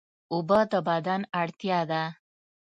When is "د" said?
0.71-0.73